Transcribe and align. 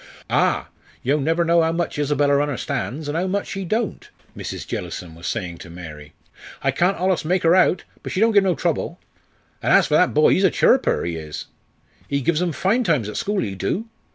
"Ah! 0.31 0.69
yo 1.03 1.19
never 1.19 1.45
know 1.45 1.61
how 1.61 1.71
much 1.71 1.99
Isabella 1.99 2.33
unnerstan's, 2.39 3.07
an' 3.07 3.13
how 3.13 3.27
much 3.27 3.45
she 3.49 3.63
don't," 3.63 4.09
Mrs. 4.35 4.65
Jellison 4.65 5.13
was 5.13 5.27
saying 5.27 5.59
to 5.59 5.69
Mary. 5.69 6.13
"I 6.63 6.71
can't 6.71 6.97
allus 6.97 7.23
make 7.23 7.43
her 7.43 7.53
out, 7.53 7.83
but 8.01 8.11
she 8.11 8.19
don't 8.19 8.31
give 8.33 8.43
no 8.43 8.55
trouble. 8.55 8.99
An' 9.61 9.71
as 9.71 9.85
for 9.85 9.93
that 9.93 10.15
boy, 10.15 10.29
he's 10.31 10.43
a 10.43 10.49
chirruper, 10.49 11.05
he 11.05 11.17
is. 11.17 11.45
He 12.07 12.21
gives 12.21 12.41
'em 12.41 12.51
fine 12.51 12.83
times 12.83 13.09
at 13.09 13.15
school, 13.17 13.43
he 13.43 13.53
do. 13.53 13.89